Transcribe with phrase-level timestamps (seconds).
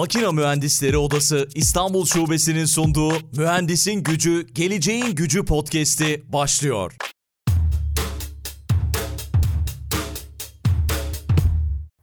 [0.00, 6.96] Makina Mühendisleri Odası İstanbul Şubesi'nin sunduğu Mühendisin Gücü, Geleceğin Gücü podcast'i başlıyor.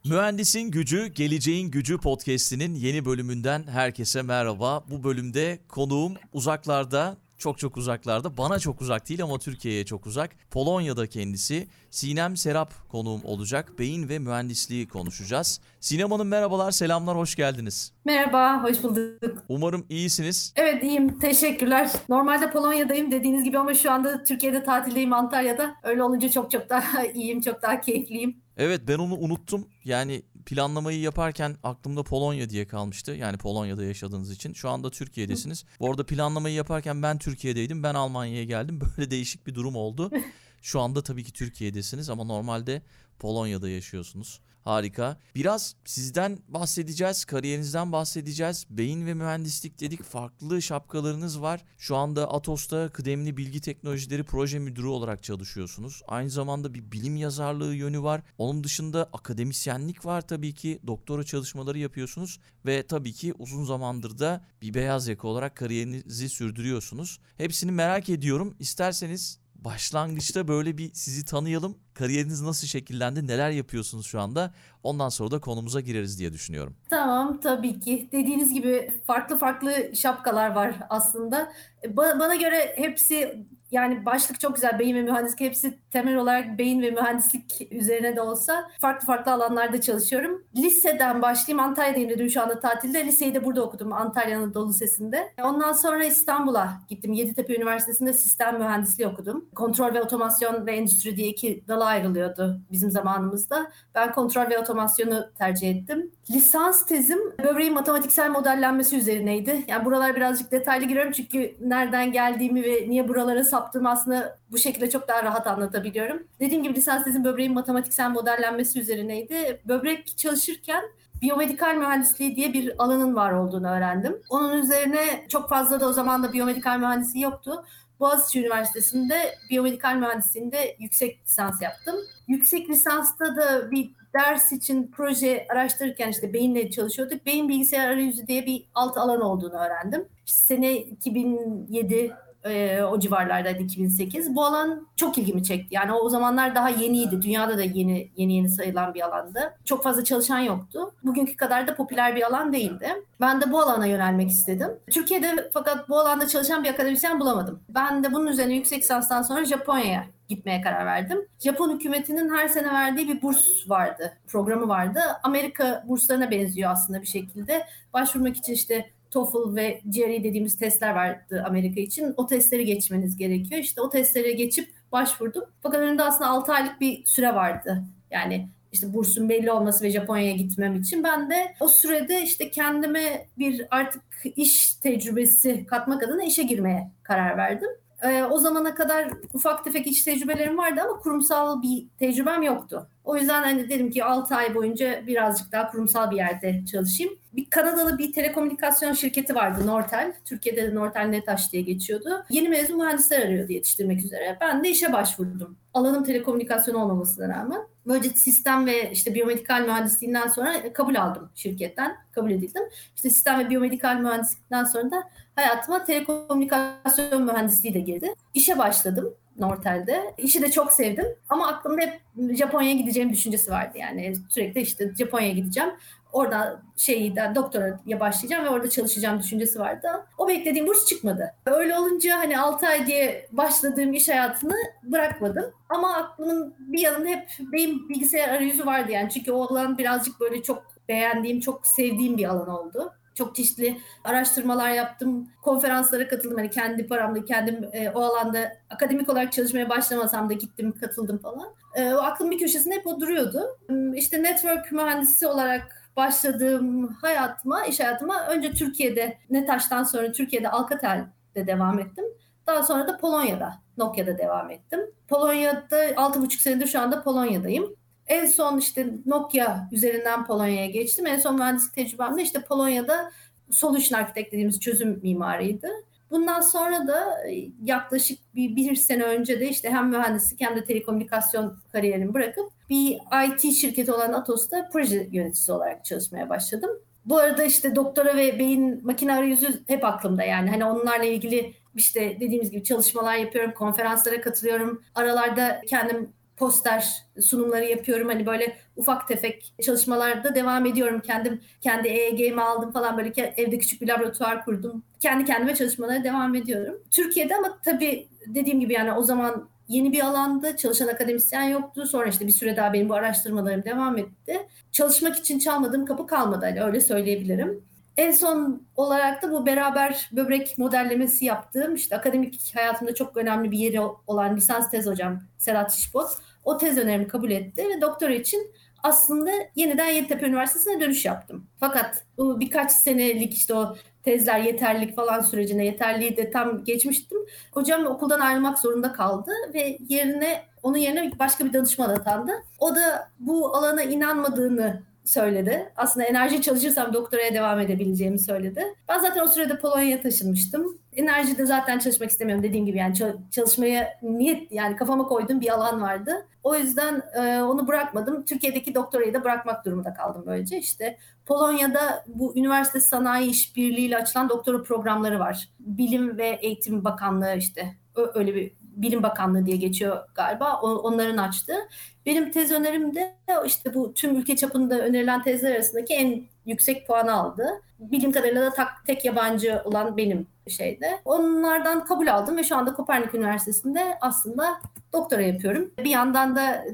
[0.04, 4.84] Mühendisin Gücü, Geleceğin Gücü podcast'inin yeni bölümünden herkese merhaba.
[4.90, 8.36] Bu bölümde konuğum uzaklarda, çok çok uzaklarda.
[8.36, 10.30] Bana çok uzak değil ama Türkiye'ye çok uzak.
[10.50, 11.68] Polonya'da kendisi.
[11.90, 13.78] Sinem Serap konuğum olacak.
[13.78, 15.60] Beyin ve mühendisliği konuşacağız.
[15.80, 17.92] Sinem Hanım merhabalar, selamlar, hoş geldiniz.
[18.04, 19.42] Merhaba, hoş bulduk.
[19.48, 20.52] Umarım iyisiniz.
[20.56, 21.90] Evet iyiyim, teşekkürler.
[22.08, 25.74] Normalde Polonya'dayım dediğiniz gibi ama şu anda Türkiye'de tatildeyim Antalya'da.
[25.82, 28.42] Öyle olunca çok çok daha iyiyim, çok daha keyifliyim.
[28.56, 29.68] Evet ben onu unuttum.
[29.84, 33.12] Yani planlamayı yaparken aklımda Polonya diye kalmıştı.
[33.12, 34.52] Yani Polonya'da yaşadığınız için.
[34.52, 35.64] Şu anda Türkiye'desiniz.
[35.80, 37.82] Bu arada planlamayı yaparken ben Türkiye'deydim.
[37.82, 38.80] Ben Almanya'ya geldim.
[38.98, 40.10] Böyle değişik bir durum oldu.
[40.62, 42.82] Şu anda tabii ki Türkiye'desiniz ama normalde
[43.18, 44.40] Polonya'da yaşıyorsunuz.
[44.68, 45.16] Harika.
[45.34, 48.66] Biraz sizden bahsedeceğiz, kariyerinizden bahsedeceğiz.
[48.70, 50.02] Beyin ve mühendislik dedik.
[50.02, 51.64] Farklı şapkalarınız var.
[51.78, 56.02] Şu anda Atos'ta kıdemli bilgi teknolojileri proje müdürü olarak çalışıyorsunuz.
[56.08, 58.22] Aynı zamanda bir bilim yazarlığı yönü var.
[58.38, 60.80] Onun dışında akademisyenlik var tabii ki.
[60.86, 67.18] Doktora çalışmaları yapıyorsunuz ve tabii ki uzun zamandır da bir beyaz yaka olarak kariyerinizi sürdürüyorsunuz.
[67.36, 68.56] Hepsini merak ediyorum.
[68.58, 71.78] İsterseniz başlangıçta böyle bir sizi tanıyalım.
[71.94, 74.54] Kariyeriniz nasıl şekillendi, neler yapıyorsunuz şu anda?
[74.82, 76.76] Ondan sonra da konumuza gireriz diye düşünüyorum.
[76.90, 78.08] Tamam, tabii ki.
[78.12, 81.52] Dediğiniz gibi farklı farklı şapkalar var aslında.
[81.84, 84.78] Ba- bana göre hepsi yani başlık çok güzel.
[84.78, 89.80] Beyin ve mühendislik hepsi temel olarak beyin ve mühendislik üzerine de olsa farklı farklı alanlarda
[89.80, 90.44] çalışıyorum.
[90.56, 91.68] Liseden başlayayım.
[91.68, 93.06] Antalya'dayım dedim şu anda tatilde.
[93.06, 95.32] Liseyi de burada okudum Antalya Anadolu Lisesi'nde.
[95.42, 97.12] Ondan sonra İstanbul'a gittim.
[97.12, 99.48] Yeditepe Üniversitesi'nde sistem mühendisliği okudum.
[99.54, 103.70] Kontrol ve otomasyon ve endüstri diye iki dala ayrılıyordu bizim zamanımızda.
[103.94, 106.10] Ben kontrol ve otomasyonu tercih ettim.
[106.30, 109.64] Lisans tezim böbreğin matematiksel modellenmesi üzerineydi.
[109.68, 114.90] Yani buralar birazcık detaylı giriyorum çünkü nereden geldiğimi ve niye buralara saptığımı aslında bu şekilde
[114.90, 116.22] çok daha rahat anlatabiliyorum.
[116.40, 119.60] Dediğim gibi lisans tezim böbreğin matematiksel modellenmesi üzerineydi.
[119.64, 120.84] Böbrek çalışırken
[121.22, 124.22] biyomedikal mühendisliği diye bir alanın var olduğunu öğrendim.
[124.30, 127.64] Onun üzerine çok fazla da o zaman da biyomedikal mühendisliği yoktu.
[128.00, 131.96] Boğaziçi Üniversitesi'nde biyomedikal mühendisliğinde yüksek lisans yaptım.
[132.28, 137.26] Yüksek lisansta da bir ders için proje araştırırken işte beyinle çalışıyorduk.
[137.26, 140.08] Beyin bilgisayar arayüzü diye bir alt alan olduğunu öğrendim.
[140.26, 142.12] İşte sene 2007
[142.44, 144.34] e, o civarlardaydı 2008.
[144.34, 145.74] Bu alan çok ilgimi çekti.
[145.74, 147.22] Yani o, o zamanlar daha yeniydi.
[147.22, 149.54] Dünyada da yeni yeni yeni sayılan bir alandı.
[149.64, 150.94] Çok fazla çalışan yoktu.
[151.02, 152.88] Bugünkü kadar da popüler bir alan değildi.
[153.20, 154.70] Ben de bu alana yönelmek istedim.
[154.90, 157.62] Türkiye'de fakat bu alanda çalışan bir akademisyen bulamadım.
[157.68, 161.18] Ben de bunun üzerine yüksek lisanstan sonra Japonya'ya gitmeye karar verdim.
[161.38, 165.00] Japon hükümetinin her sene verdiği bir burs vardı, programı vardı.
[165.22, 167.66] Amerika burslarına benziyor aslında bir şekilde.
[167.92, 172.14] Başvurmak için işte TOEFL ve GRE dediğimiz testler vardı Amerika için.
[172.16, 173.60] O testleri geçmeniz gerekiyor.
[173.60, 175.44] İşte o testlere geçip başvurdum.
[175.62, 177.84] Fakat önümde aslında 6 aylık bir süre vardı.
[178.10, 183.26] Yani işte bursun belli olması ve Japonya'ya gitmem için ben de o sürede işte kendime
[183.38, 184.02] bir artık
[184.36, 187.68] iş tecrübesi katmak adına işe girmeye karar verdim.
[188.02, 192.88] Ee, o zamana kadar ufak tefek iş tecrübelerim vardı ama kurumsal bir tecrübem yoktu.
[193.04, 197.12] O yüzden hani dedim ki 6 ay boyunca birazcık daha kurumsal bir yerde çalışayım.
[197.32, 200.12] Bir Kanadalı bir telekomünikasyon şirketi vardı Nortel.
[200.24, 202.24] Türkiye'de de Nortel Netaş diye geçiyordu.
[202.30, 204.38] Yeni mezun mühendisler arıyordu yetiştirmek üzere.
[204.40, 205.56] Ben de işe başvurdum.
[205.74, 207.60] Alanım telekomünikasyon olmamasına rağmen.
[207.86, 211.96] Böylece sistem ve işte biyomedikal mühendisliğinden sonra kabul aldım şirketten.
[212.12, 212.62] Kabul edildim.
[212.96, 215.02] İşte sistem ve biyomedikal mühendislikten sonra da
[215.38, 218.14] hayatıma telekomünikasyon mühendisliği de girdi.
[218.34, 219.14] İşe başladım.
[219.38, 220.14] Nortel'de.
[220.18, 222.00] İşi de çok sevdim ama aklımda hep
[222.36, 224.14] Japonya'ya gideceğim düşüncesi vardı yani.
[224.30, 225.70] Sürekli işte Japonya'ya gideceğim.
[226.12, 229.88] Orada şeyden doktoraya başlayacağım ve orada çalışacağım düşüncesi vardı.
[230.18, 231.34] O beklediğim burs çıkmadı.
[231.46, 235.44] Öyle olunca hani 6 ay diye başladığım iş hayatını bırakmadım.
[235.68, 239.10] Ama aklımın bir yanında hep benim bilgisayar arayüzü vardı yani.
[239.10, 244.70] Çünkü o alan birazcık böyle çok beğendiğim, çok sevdiğim bir alan oldu çok çeşitli araştırmalar
[244.70, 246.36] yaptım, konferanslara katıldım.
[246.36, 251.54] Hani kendi paramla kendim e, o alanda akademik olarak çalışmaya başlamasam da gittim, katıldım falan.
[251.74, 253.58] E, o aklım bir köşesinde hep o duruyordu.
[253.94, 261.78] İşte network mühendisi olarak başladığım hayatıma, iş hayatıma önce Türkiye'de, Netaş'tan sonra Türkiye'de Alcatel'de devam
[261.78, 262.04] ettim.
[262.46, 264.80] Daha sonra da Polonya'da, Nokia'da devam ettim.
[265.08, 267.76] Polonya'da 6,5 senedir şu anda Polonya'dayım.
[268.08, 271.06] En son işte Nokia üzerinden Polonya'ya geçtim.
[271.06, 273.12] En son mühendislik tecrübemde işte Polonya'da
[273.50, 275.68] solution architect dediğimiz çözüm mimarıydı.
[276.10, 277.18] Bundan sonra da
[277.64, 282.98] yaklaşık bir, bir sene önce de işte hem mühendislik hem de telekomünikasyon kariyerimi bırakıp bir
[283.26, 286.70] IT şirketi olan Atos'ta proje yöneticisi olarak çalışmaya başladım.
[287.04, 290.50] Bu arada işte doktora ve beyin makine arayüzü hep aklımda yani.
[290.50, 294.82] Hani onlarla ilgili işte dediğimiz gibi çalışmalar yapıyorum, konferanslara katılıyorum.
[294.94, 296.88] Aralarda kendim poster
[297.20, 298.08] sunumları yapıyorum.
[298.08, 301.00] Hani böyle ufak tefek çalışmalarda devam ediyorum.
[301.00, 304.84] Kendim kendi EEG'mi aldım falan böyle evde küçük bir laboratuvar kurdum.
[305.00, 306.82] Kendi kendime çalışmalara devam ediyorum.
[306.90, 311.86] Türkiye'de ama tabii dediğim gibi yani o zaman yeni bir alanda çalışan akademisyen yoktu.
[311.86, 314.38] Sonra işte bir süre daha benim bu araştırmalarım devam etti.
[314.72, 317.67] Çalışmak için çalmadığım kapı kalmadı hani öyle söyleyebilirim.
[317.98, 323.58] En son olarak da bu beraber böbrek modellemesi yaptığım işte akademik hayatımda çok önemli bir
[323.58, 326.08] yeri olan lisans tez hocam Serhat Şişbot
[326.44, 328.52] o tez önerimi kabul etti ve doktora için
[328.82, 331.46] aslında yeniden Yeditepe Üniversitesi'ne dönüş yaptım.
[331.60, 337.18] Fakat bu birkaç senelik işte o tezler yeterlilik falan sürecine yeterliği de tam geçmiştim.
[337.52, 342.32] Hocam okuldan ayrılmak zorunda kaldı ve yerine onun yerine başka bir danışman atandı.
[342.58, 345.72] O da bu alana inanmadığını söyledi.
[345.76, 348.64] Aslında enerji çalışırsam doktoraya devam edebileceğimi söyledi.
[348.88, 350.78] Ben zaten o sırada Polonya'ya taşınmıştım.
[350.96, 352.94] Enerjide zaten çalışmak istemiyorum dediğim gibi yani
[353.30, 356.26] çalışmaya niyet yani kafama koyduğum bir alan vardı.
[356.42, 358.24] O yüzden e, onu bırakmadım.
[358.24, 360.58] Türkiye'deki doktorayı da bırakmak durumunda kaldım böylece.
[360.58, 365.48] İşte Polonya'da bu üniversite sanayi işbirliğiyle açılan doktora programları var.
[365.60, 367.74] Bilim ve Eğitim Bakanlığı işte
[368.14, 368.52] öyle bir
[368.82, 370.60] Bilim Bakanlığı diye geçiyor galiba.
[370.60, 371.68] onların açtığı.
[372.06, 373.16] Benim tez önerim de
[373.46, 377.46] işte bu tüm ülke çapında önerilen tezler arasındaki en yüksek puanı aldı.
[377.78, 381.00] Bilim kadarıyla da tak, tek yabancı olan benim şeyde.
[381.04, 384.60] Onlardan kabul aldım ve şu anda Kopernik Üniversitesi'nde aslında
[384.92, 385.70] doktora yapıyorum.
[385.78, 386.64] Bir yandan da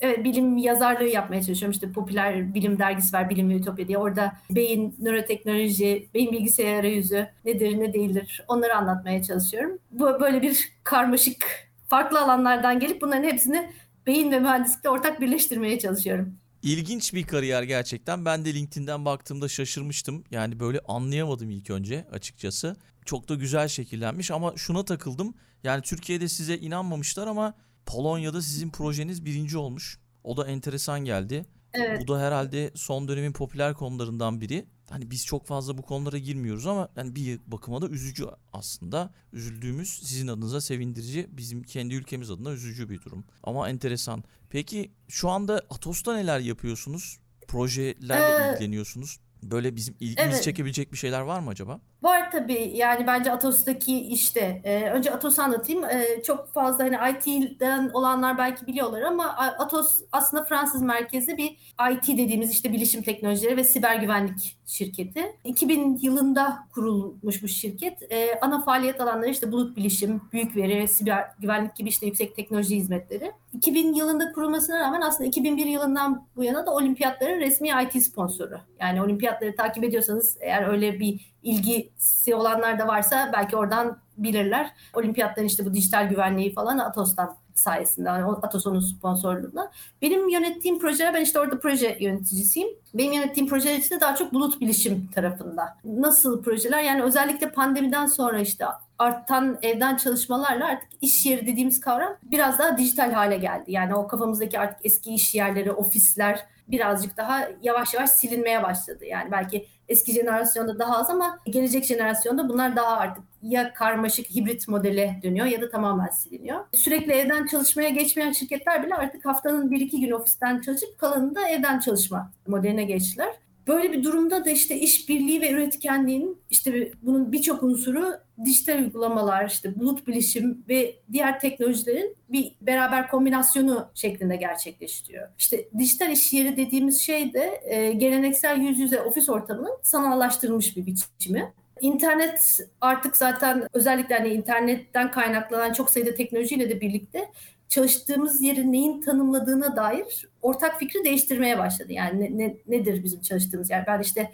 [0.00, 1.72] evet, bilim yazarlığı yapmaya çalışıyorum.
[1.72, 3.98] İşte popüler bilim dergisi var Bilim ve Ütopya diye.
[3.98, 9.78] Orada beyin nöroteknoloji, beyin bilgisayar arayüzü nedir ne değildir onları anlatmaya çalışıyorum.
[9.90, 13.70] Bu böyle bir karmaşık farklı alanlardan gelip bunların hepsini
[14.06, 16.34] beyin ve mühendislikte ortak birleştirmeye çalışıyorum.
[16.62, 18.24] İlginç bir kariyer gerçekten.
[18.24, 20.24] Ben de LinkedIn'den baktığımda şaşırmıştım.
[20.30, 22.76] Yani böyle anlayamadım ilk önce açıkçası.
[23.04, 25.34] Çok da güzel şekillenmiş ama şuna takıldım.
[25.64, 27.54] Yani Türkiye'de size inanmamışlar ama
[27.88, 29.98] Polonya'da sizin projeniz birinci olmuş.
[30.24, 31.46] O da enteresan geldi.
[31.74, 32.02] Evet.
[32.02, 34.66] Bu da herhalde son dönemin popüler konularından biri.
[34.90, 39.14] Hani biz çok fazla bu konulara girmiyoruz ama yani bir bakıma da üzücü aslında.
[39.32, 43.24] Üzüldüğümüz sizin adınıza sevindirici, bizim kendi ülkemiz adına üzücü bir durum.
[43.42, 44.24] Ama enteresan.
[44.50, 47.18] Peki şu anda Atos'ta neler yapıyorsunuz?
[47.48, 49.20] Projelerle ee, ilgileniyorsunuz.
[49.42, 50.42] Böyle bizim ilgimizi evet.
[50.42, 51.80] çekebilecek bir şeyler var mı acaba?
[52.02, 55.84] Var tabii yani bence Atos'taki işte e, önce Atos'u anlatayım.
[55.84, 59.24] E, çok fazla hani IT'den olanlar belki biliyorlar ama
[59.58, 61.50] Atos aslında Fransız merkezli bir
[61.92, 65.36] IT dediğimiz işte bilişim teknolojileri ve siber güvenlik şirketi.
[65.44, 68.12] 2000 yılında kurulmuş bu şirket.
[68.12, 72.36] E, ana faaliyet alanları işte bulut bilişim, büyük veri ve siber güvenlik gibi işte yüksek
[72.36, 73.32] teknoloji hizmetleri.
[73.52, 78.60] 2000 yılında kurulmasına rağmen aslında 2001 yılından bu yana da olimpiyatların resmi IT sponsoru.
[78.80, 84.70] Yani olimpiyatları takip ediyorsanız eğer öyle bir ilgisi olanlar da varsa belki oradan bilirler.
[84.94, 88.08] Olimpiyatların işte bu dijital güvenliği falan Atos'tan sayesinde.
[88.08, 89.70] Yani Atos onun sponsorluğunda.
[90.02, 92.68] Benim yönettiğim projeler ben işte orada proje yöneticisiyim.
[92.94, 95.76] Benim yönettiğim projeler işte daha çok bulut bilişim tarafında.
[95.84, 96.82] Nasıl projeler?
[96.82, 98.64] Yani özellikle pandemiden sonra işte
[98.98, 103.72] artan evden çalışmalarla artık iş yeri dediğimiz kavram biraz daha dijital hale geldi.
[103.72, 109.04] Yani o kafamızdaki artık eski iş yerleri, ofisler birazcık daha yavaş yavaş silinmeye başladı.
[109.04, 114.68] Yani belki eski jenerasyonda daha az ama gelecek jenerasyonda bunlar daha artık ya karmaşık hibrit
[114.68, 116.64] modele dönüyor ya da tamamen siliniyor.
[116.74, 121.78] Sürekli evden çalışmaya geçmeyen şirketler bile artık haftanın bir iki gün ofisten çalışıp kalanında evden
[121.78, 123.34] çalışma modeline geçtiler.
[123.68, 129.80] Böyle bir durumda da işte işbirliği ve üretkenliğin işte bunun birçok unsuru dijital uygulamalar, işte
[129.80, 135.28] bulut bilişim ve diğer teknolojilerin bir beraber kombinasyonu şeklinde gerçekleştiriyor.
[135.38, 140.86] İşte dijital iş yeri dediğimiz şey de e, geleneksel yüz yüze ofis ortamının sanallaştırılmış bir
[140.86, 141.52] biçimi.
[141.80, 147.30] İnternet artık zaten özellikle hani internetten kaynaklanan çok sayıda teknolojiyle de birlikte
[147.68, 151.92] çalıştığımız yeri neyin tanımladığına dair ortak fikri değiştirmeye başladı.
[151.92, 153.86] Yani ne, ne, nedir bizim çalıştığımız yer?
[153.86, 154.32] Ben işte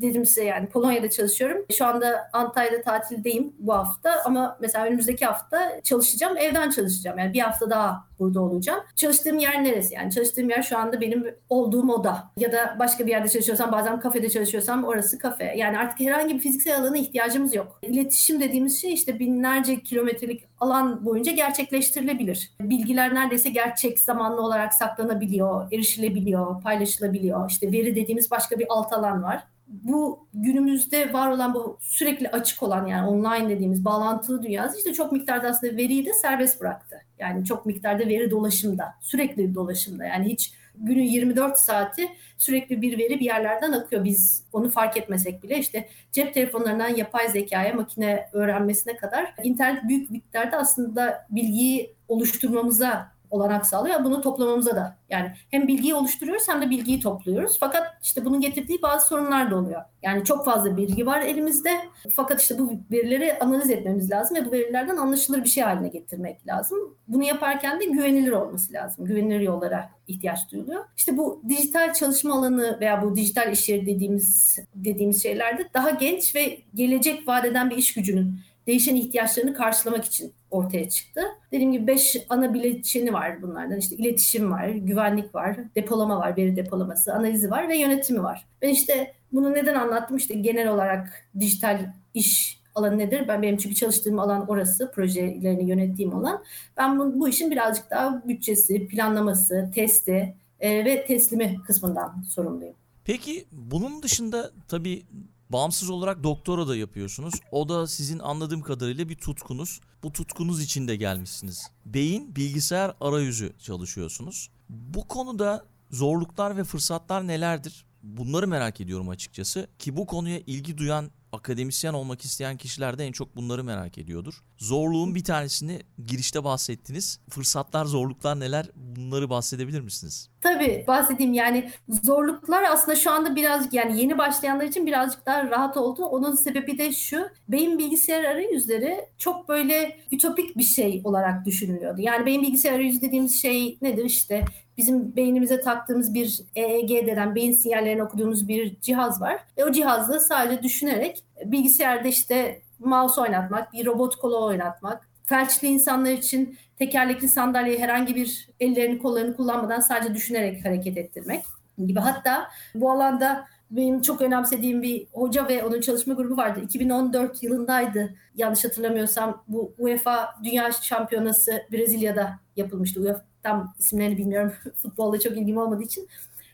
[0.00, 1.64] dedim size yani Polonya'da çalışıyorum.
[1.72, 6.36] Şu anda Antalya'da tatildeyim bu hafta ama mesela önümüzdeki hafta çalışacağım.
[6.36, 7.18] Evden çalışacağım.
[7.18, 8.80] Yani bir hafta daha burada olacağım.
[8.96, 9.94] Çalıştığım yer neresi?
[9.94, 12.30] Yani çalıştığım yer şu anda benim olduğum oda.
[12.36, 15.54] Ya da başka bir yerde çalışıyorsam bazen kafede çalışıyorsam orası kafe.
[15.56, 17.78] Yani artık herhangi bir fiziksel alana ihtiyacımız yok.
[17.82, 22.50] İletişim dediğimiz şey işte binlerce kilometrelik alan boyunca gerçekleştirilebilir.
[22.60, 27.50] Bilgiler neredeyse gerçek zamanlı olarak saklanabiliyor, erişilebiliyor, paylaşılabiliyor.
[27.50, 32.62] İşte veri dediğimiz başka bir alt alan var bu günümüzde var olan bu sürekli açık
[32.62, 36.96] olan yani online dediğimiz bağlantılı dünyası işte çok miktarda aslında veriyi de serbest bıraktı.
[37.18, 40.04] Yani çok miktarda veri dolaşımda, sürekli dolaşımda.
[40.04, 42.08] Yani hiç günün 24 saati
[42.38, 44.04] sürekli bir veri bir yerlerden akıyor.
[44.04, 50.10] Biz onu fark etmesek bile işte cep telefonlarından yapay zekaya, makine öğrenmesine kadar internet büyük
[50.10, 54.04] miktarda aslında bilgiyi oluşturmamıza olanak sağlıyor.
[54.04, 57.56] Bunu toplamamıza da yani hem bilgiyi oluşturuyoruz hem de bilgiyi topluyoruz.
[57.60, 59.82] Fakat işte bunun getirdiği bazı sorunlar da oluyor.
[60.02, 61.70] Yani çok fazla bilgi var elimizde.
[62.10, 66.46] Fakat işte bu verileri analiz etmemiz lazım ve bu verilerden anlaşılır bir şey haline getirmek
[66.46, 66.78] lazım.
[67.08, 69.04] Bunu yaparken de güvenilir olması lazım.
[69.04, 70.84] Güvenilir yollara ihtiyaç duyuluyor.
[70.96, 76.34] İşte bu dijital çalışma alanı veya bu dijital iş yeri dediğimiz dediğimiz şeylerde daha genç
[76.34, 81.20] ve gelecek vadeden bir iş gücünün değişen ihtiyaçlarını karşılamak için ortaya çıktı.
[81.52, 83.78] Dediğim gibi 5 ana bileşeni var bunlardan.
[83.78, 88.46] İşte iletişim var, güvenlik var, depolama var, veri depolaması, analizi var ve yönetimi var.
[88.62, 90.16] Ben işte bunu neden anlattım?
[90.16, 93.28] İşte genel olarak dijital iş alanı nedir?
[93.28, 96.44] Ben benim çünkü çalıştığım alan orası, projelerini yönettiğim alan.
[96.76, 102.74] Ben bu, bu işin birazcık daha bütçesi, planlaması, testi e, ve teslimi kısmından sorumluyum.
[103.04, 105.02] Peki bunun dışında tabii
[105.50, 107.34] Bağımsız olarak doktora da yapıyorsunuz.
[107.50, 109.80] O da sizin anladığım kadarıyla bir tutkunuz.
[110.02, 111.70] Bu tutkunuz için de gelmişsiniz.
[111.86, 114.50] Beyin bilgisayar arayüzü çalışıyorsunuz.
[114.68, 117.86] Bu konuda zorluklar ve fırsatlar nelerdir?
[118.02, 123.12] Bunları merak ediyorum açıkçası ki bu konuya ilgi duyan akademisyen olmak isteyen kişiler de en
[123.12, 124.42] çok bunları merak ediyordur.
[124.58, 127.20] Zorluğun bir tanesini girişte bahsettiniz.
[127.30, 128.70] Fırsatlar, zorluklar neler?
[128.74, 130.30] Bunları bahsedebilir misiniz?
[130.40, 131.32] Tabii bahsedeyim.
[131.32, 131.70] Yani
[132.02, 136.04] zorluklar aslında şu anda birazcık yani yeni başlayanlar için birazcık daha rahat oldu.
[136.04, 137.28] Onun sebebi de şu.
[137.48, 142.00] Beyin bilgisayar arayüzleri çok böyle ütopik bir şey olarak düşünülüyordu.
[142.00, 144.04] Yani beyin bilgisayar arayüzü dediğimiz şey nedir?
[144.04, 144.44] İşte
[144.76, 149.40] bizim beynimize taktığımız bir EEG denen beyin sinyallerini okuduğumuz bir cihaz var.
[149.58, 156.10] Ve o cihazla sadece düşünerek bilgisayarda işte mouse oynatmak, bir robot kolu oynatmak, felçli insanlar
[156.10, 161.44] için tekerlekli sandalyeyi herhangi bir ellerini kollarını kullanmadan sadece düşünerek hareket ettirmek
[161.86, 162.00] gibi.
[162.00, 166.60] Hatta bu alanda benim çok önemsediğim bir hoca ve onun çalışma grubu vardı.
[166.64, 173.00] 2014 yılındaydı yanlış hatırlamıyorsam bu UEFA Dünya Şampiyonası Brezilya'da yapılmıştı.
[173.00, 176.08] UEFA tam isimlerini bilmiyorum futbolda çok ilgim olmadığı için.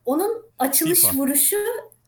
[0.04, 1.16] Onun açılış FIFA.
[1.16, 1.56] vuruşu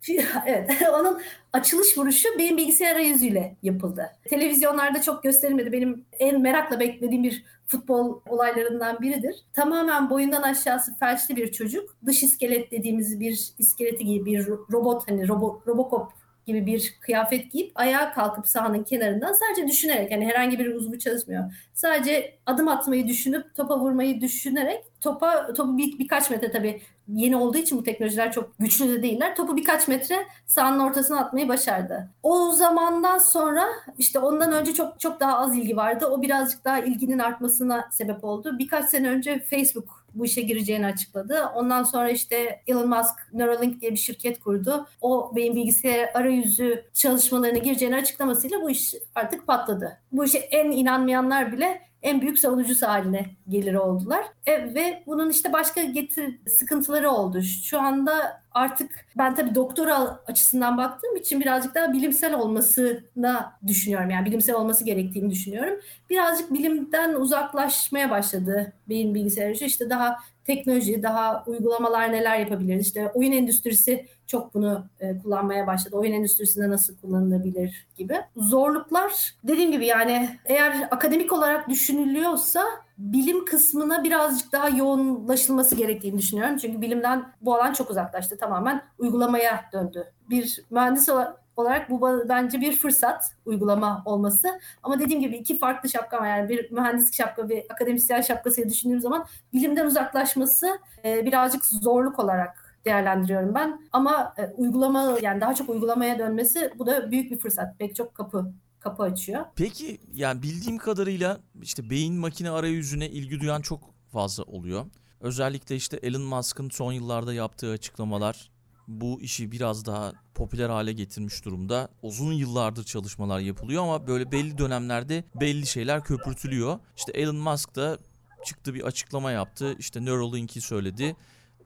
[0.46, 1.20] evet onun
[1.52, 4.10] açılış vuruşu benim bilgisayar arayüzüyle yapıldı.
[4.24, 5.72] Televizyonlarda çok gösterilmedi.
[5.72, 9.36] Benim en merakla beklediğim bir futbol olaylarından biridir.
[9.52, 11.96] Tamamen boyundan aşağısı felçli bir çocuk.
[12.06, 16.12] Dış iskelet dediğimiz bir iskeleti gibi bir robot hani robo, Robocop
[16.46, 21.44] gibi bir kıyafet giyip ayağa kalkıp sahanın kenarından sadece düşünerek yani herhangi bir uzvu çalışmıyor.
[21.74, 27.58] Sadece adım atmayı düşünüp topa vurmayı düşünerek topa topu bir, birkaç metre tabii yeni olduğu
[27.58, 29.36] için bu teknolojiler çok güçlü de değiller.
[29.36, 32.08] Topu birkaç metre sahanın ortasına atmayı başardı.
[32.22, 33.64] O zamandan sonra
[33.98, 36.06] işte ondan önce çok çok daha az ilgi vardı.
[36.06, 38.58] O birazcık daha ilginin artmasına sebep oldu.
[38.58, 41.44] Birkaç sene önce Facebook bu işe gireceğini açıkladı.
[41.54, 44.86] Ondan sonra işte Elon Musk Neuralink diye bir şirket kurdu.
[45.00, 49.98] O beyin bilgisayar arayüzü çalışmalarına gireceğini açıklamasıyla bu iş artık patladı.
[50.12, 54.24] Bu işe en inanmayanlar bile en büyük savunucusu haline gelir oldular.
[54.46, 57.42] E, ve bunun işte başka getir sıkıntıları oldu.
[57.42, 64.10] Şu anda artık ben tabii doktora açısından baktığım için birazcık daha bilimsel olmasına düşünüyorum.
[64.10, 65.80] Yani bilimsel olması gerektiğini düşünüyorum.
[66.10, 69.52] Birazcık bilimden uzaklaşmaya başladı beyin bilgisayarı.
[69.52, 72.86] İşte daha teknoloji, daha uygulamalar neler yapabiliriz?
[72.86, 75.96] İşte oyun endüstrisi çok bunu e, kullanmaya başladı.
[75.96, 78.16] Oyun endüstrisinde nasıl kullanılabilir gibi.
[78.36, 82.64] Zorluklar dediğim gibi yani eğer akademik olarak düşünülüyorsa
[82.98, 86.56] bilim kısmına birazcık daha yoğunlaşılması gerektiğini düşünüyorum.
[86.56, 88.38] Çünkü bilimden bu alan çok uzaklaştı.
[88.38, 90.12] Tamamen uygulamaya döndü.
[90.30, 91.43] Bir mühendis olarak
[91.90, 94.60] bu bence bir fırsat uygulama olması.
[94.82, 96.38] Ama dediğim gibi iki farklı şapka var.
[96.38, 102.76] Yani bir mühendislik şapka ve akademisyen şapkası düşündüğüm zaman bilimden uzaklaşması e, birazcık zorluk olarak
[102.84, 103.80] değerlendiriyorum ben.
[103.92, 107.78] Ama e, uygulama yani daha çok uygulamaya dönmesi bu da büyük bir fırsat.
[107.78, 109.44] Pek çok kapı kapı açıyor.
[109.56, 113.80] Peki yani bildiğim kadarıyla işte beyin makine arayüzüne ilgi duyan çok
[114.12, 114.86] fazla oluyor.
[115.20, 118.50] Özellikle işte Elon Musk'ın son yıllarda yaptığı açıklamalar
[118.88, 121.88] bu işi biraz daha popüler hale getirmiş durumda.
[122.02, 126.78] Uzun yıllardır çalışmalar yapılıyor ama böyle belli dönemlerde belli şeyler köpürtülüyor.
[126.96, 127.98] İşte Elon Musk da
[128.44, 129.76] çıktı bir açıklama yaptı.
[129.78, 131.16] İşte Neuralink'i söyledi.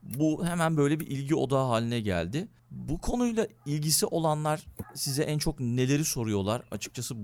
[0.02, 2.48] Bu hemen böyle bir ilgi odağı haline geldi.
[2.70, 6.62] Bu konuyla ilgisi olanlar size en çok neleri soruyorlar?
[6.70, 7.14] Açıkçası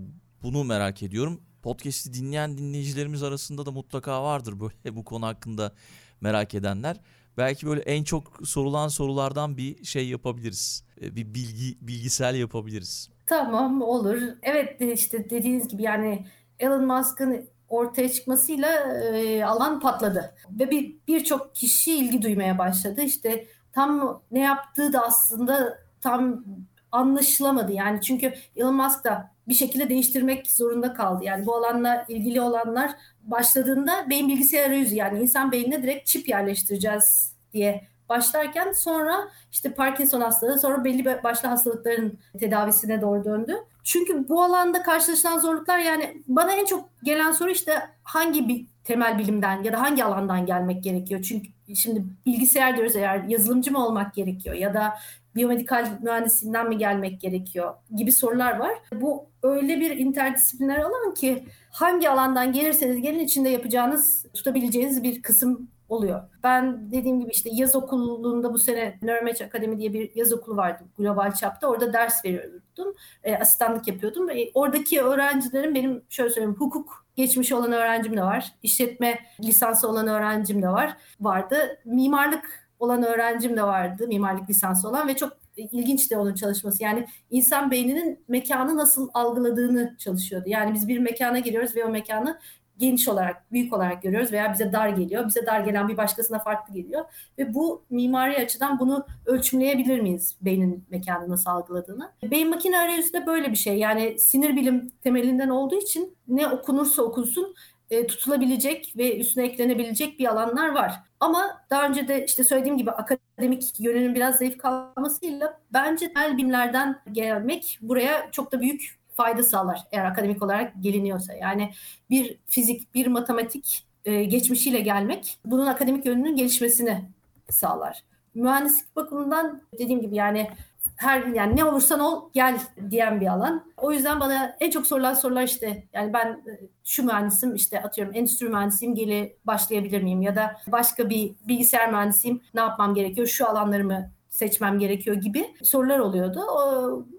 [0.42, 1.40] bunu merak ediyorum.
[1.62, 5.72] Podcast'i dinleyen dinleyicilerimiz arasında da mutlaka vardır böyle bu konu hakkında
[6.20, 7.00] merak edenler.
[7.36, 10.84] Belki böyle en çok sorulan sorulardan bir şey yapabiliriz.
[11.00, 13.10] E, bir bilgi bilgisel yapabiliriz.
[13.26, 14.22] Tamam olur.
[14.42, 16.26] Evet işte dediğiniz gibi yani
[16.58, 18.68] Elon Musk'ın ortaya çıkmasıyla
[19.02, 20.34] e, alan patladı.
[20.50, 23.00] Ve bir birçok kişi ilgi duymaya başladı.
[23.00, 26.44] İşte tam ne yaptığı da aslında tam
[26.92, 27.72] anlaşılamadı.
[27.72, 31.24] Yani çünkü Elon Musk da bir şekilde değiştirmek zorunda kaldı.
[31.24, 32.90] Yani bu alanla ilgili olanlar
[33.24, 40.20] başladığında beyin bilgisayar arayüzü yani insan beynine direkt çip yerleştireceğiz diye başlarken sonra işte Parkinson
[40.20, 43.56] hastalığı sonra belli başlı hastalıkların tedavisine doğru döndü.
[43.84, 49.18] Çünkü bu alanda karşılaşılan zorluklar yani bana en çok gelen soru işte hangi bir temel
[49.18, 51.22] bilimden ya da hangi alandan gelmek gerekiyor?
[51.22, 54.94] Çünkü şimdi bilgisayar diyoruz eğer yazılımcı mı olmak gerekiyor ya da
[55.36, 58.72] biyomedikal mühendisinden mi gelmek gerekiyor gibi sorular var.
[58.92, 65.68] Bu öyle bir interdisipliner alan ki hangi alandan gelirseniz gelin içinde yapacağınız, tutabileceğiniz bir kısım
[65.88, 66.22] oluyor.
[66.42, 70.84] Ben dediğim gibi işte yaz okulunda bu sene Neuromatch Akademi diye bir yaz okulu vardı
[70.98, 71.68] global çapta.
[71.68, 72.94] Orada ders veriyordum.
[73.24, 74.30] E, asistanlık yapıyordum.
[74.30, 78.52] E, oradaki öğrencilerim benim şöyle söyleyeyim hukuk geçmişi olan öğrencim de var.
[78.62, 80.96] İşletme lisansı olan öğrencim de var.
[81.20, 81.56] Vardı.
[81.84, 84.08] Mimarlık olan öğrencim de vardı.
[84.08, 86.82] Mimarlık lisansı olan ve çok ilginç de onun çalışması.
[86.82, 90.48] Yani insan beyninin mekanı nasıl algıladığını çalışıyordu.
[90.48, 92.38] Yani biz bir mekana giriyoruz ve o mekanı
[92.78, 95.26] geniş olarak, büyük olarak görüyoruz veya bize dar geliyor.
[95.26, 97.04] Bize dar gelen bir başkasına farklı geliyor.
[97.38, 102.10] Ve bu mimari açıdan bunu ölçümleyebilir miyiz beynin mekanı nasıl algıladığını?
[102.22, 103.78] Beyin makine arayüzü de böyle bir şey.
[103.78, 107.54] Yani sinir bilim temelinden olduğu için ne okunursa okunsun
[107.90, 110.92] e, tutulabilecek ve üstüne eklenebilecek bir alanlar var.
[111.20, 117.00] Ama daha önce de işte söylediğim gibi akademik yönünün biraz zayıf kalmasıyla bence temel bilimlerden
[117.12, 121.32] gelmek buraya çok da büyük fayda sağlar eğer akademik olarak geliniyorsa.
[121.32, 121.72] Yani
[122.10, 127.04] bir fizik, bir matematik e, geçmişiyle gelmek bunun akademik yönünün gelişmesini
[127.50, 128.04] sağlar.
[128.34, 130.50] Mühendislik bakımından dediğim gibi yani
[130.96, 132.58] her yani ne olursan ol gel
[132.90, 133.64] diyen bir alan.
[133.76, 138.14] O yüzden bana en çok sorulan sorular işte yani ben e, şu mühendisim işte atıyorum
[138.14, 143.48] endüstri mühendisiyim geli başlayabilir miyim ya da başka bir bilgisayar mühendisiyim ne yapmam gerekiyor şu
[143.48, 146.40] alanlarımı seçmem gerekiyor gibi sorular oluyordu.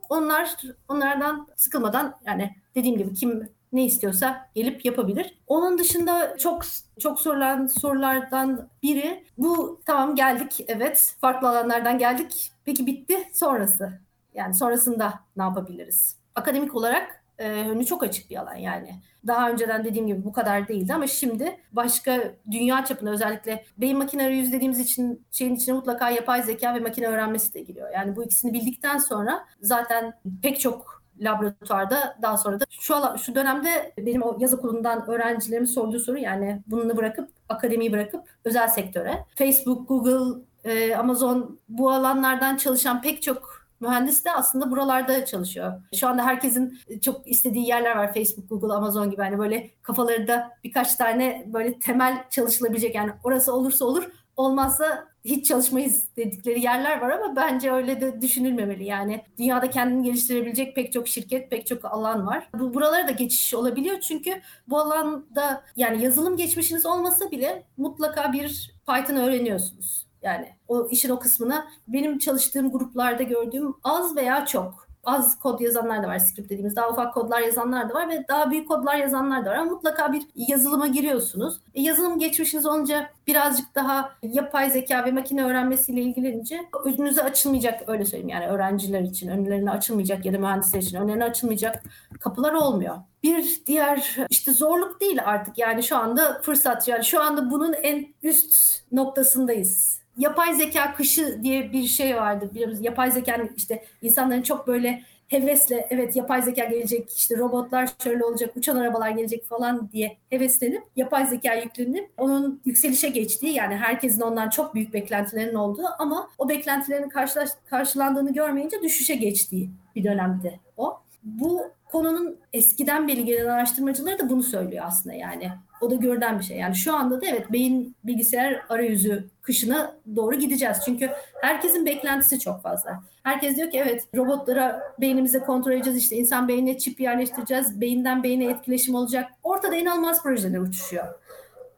[0.10, 0.56] Onlar
[0.88, 5.38] onlardan sıkılmadan yani dediğim gibi kim ne istiyorsa gelip yapabilir.
[5.48, 6.64] Onun dışında çok
[7.00, 12.52] çok sorulan sorulardan biri bu tamam geldik evet farklı alanlardan geldik.
[12.66, 14.00] Peki bitti sonrası.
[14.34, 16.18] Yani sonrasında ne yapabiliriz?
[16.36, 19.02] Akademik olarak e, önü çok açık bir alan yani.
[19.28, 24.26] Daha önceden dediğim gibi bu kadar değildi ama şimdi başka dünya çapında özellikle beyin makine
[24.26, 27.90] arayüzü dediğimiz için şeyin içine mutlaka yapay zeka ve makine öğrenmesi de giriyor.
[27.94, 33.36] Yani bu ikisini bildikten sonra zaten pek çok laboratuvarda daha sonra da şu alan, şu
[33.36, 39.26] dönemde benim o yaz okulundan öğrencilerimin sorduğu soru yani bunu bırakıp akademiyi bırakıp özel sektöre
[39.36, 45.74] Facebook, Google, e, Amazon bu alanlardan çalışan pek çok mühendis de aslında buralarda çalışıyor.
[45.96, 48.14] Şu anda herkesin çok istediği yerler var.
[48.14, 49.22] Facebook, Google, Amazon gibi.
[49.22, 56.16] Hani böyle kafalarında birkaç tane böyle temel çalışılabilecek yani orası olursa olur olmazsa hiç çalışmayız
[56.18, 58.84] dedikleri yerler var ama bence öyle de düşünülmemeli.
[58.84, 62.50] Yani dünyada kendini geliştirebilecek pek çok şirket, pek çok alan var.
[62.60, 68.76] Bu buralara da geçiş olabiliyor çünkü bu alanda yani yazılım geçmişiniz olmasa bile mutlaka bir
[68.88, 70.06] Python öğreniyorsunuz.
[70.22, 76.04] Yani o işin o kısmına benim çalıştığım gruplarda gördüğüm az veya çok az kod yazanlar
[76.04, 79.46] da var script dediğimiz daha ufak kodlar yazanlar da var ve daha büyük kodlar yazanlar
[79.46, 81.60] da var ama mutlaka bir yazılıma giriyorsunuz.
[81.74, 88.06] E, yazılım geçmişiniz olunca birazcık daha yapay zeka ve makine öğrenmesiyle ilgilenince önünüze açılmayacak öyle
[88.06, 91.84] söyleyeyim yani öğrenciler için önlerine açılmayacak ya da mühendisler için önlerine açılmayacak
[92.20, 92.96] kapılar olmuyor.
[93.24, 98.08] Bir diğer işte zorluk değil artık yani şu anda fırsat yani şu anda bunun en
[98.24, 98.56] üst
[98.92, 102.50] noktasındayız yapay zeka kışı diye bir şey vardı.
[102.54, 108.26] Biliyoruz yapay zeka işte insanların çok böyle hevesle evet yapay zeka gelecek işte robotlar şöyle
[108.26, 114.22] olacak uçan arabalar gelecek falan diye heveslenip yapay zeka yüklenip onun yükselişe geçtiği yani herkesin
[114.22, 120.60] ondan çok büyük beklentilerinin olduğu ama o beklentilerin karşılaş, karşılandığını görmeyince düşüşe geçtiği bir dönemde
[120.78, 121.00] o.
[121.24, 125.52] Bu konunun eskiden beri gelen araştırmacıları da bunu söylüyor aslında yani.
[125.86, 126.58] O da görülen bir şey.
[126.58, 130.78] Yani şu anda da evet beyin bilgisayar arayüzü kışına doğru gideceğiz.
[130.86, 131.10] Çünkü
[131.42, 133.04] herkesin beklentisi çok fazla.
[133.24, 137.82] Herkes diyor ki evet robotlara beynimize kontrol edeceğiz işte insan beynine çip yerleştireceğiz.
[137.82, 139.32] Beyinden beyine etkileşim olacak.
[139.44, 141.06] Ortada inanılmaz projeler uçuşuyor.